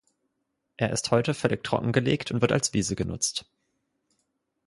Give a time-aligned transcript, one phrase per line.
[0.77, 3.45] Er ist heute völlig trocken gelegt und wird als Wiese genutzt.